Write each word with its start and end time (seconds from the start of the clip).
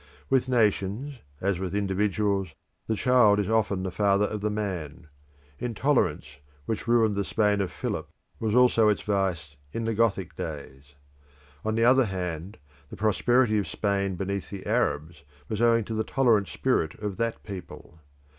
With 0.31 0.49
nations 0.49 1.19
as 1.41 1.59
with 1.59 1.75
individuals, 1.75 2.55
the 2.87 2.95
child 2.95 3.37
is 3.37 3.51
often 3.51 3.83
the 3.83 3.91
father 3.91 4.25
of 4.25 4.41
the 4.41 4.49
man; 4.49 5.05
intolerance, 5.59 6.25
which 6.65 6.87
ruined 6.87 7.15
the 7.15 7.23
Spain 7.23 7.61
of 7.61 7.71
Philip, 7.71 8.09
was 8.39 8.55
also 8.55 8.87
its 8.89 9.03
vice, 9.03 9.55
in 9.71 9.85
the 9.85 9.93
Gothic 9.93 10.35
days. 10.35 10.95
On 11.63 11.75
the 11.75 11.85
other 11.85 12.05
hand, 12.05 12.57
the 12.89 12.97
prosperity 12.97 13.59
of 13.59 13.67
Spain 13.67 14.15
beneath 14.15 14.49
the 14.49 14.65
Arabs 14.65 15.21
was 15.47 15.61
owing 15.61 15.83
to 15.83 15.93
the 15.93 16.03
tolerant 16.03 16.47
spirit 16.47 16.95
of 16.95 17.17
that 17.17 17.43
people. 17.43 17.99